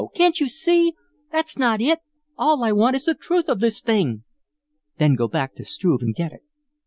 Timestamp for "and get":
6.01-6.33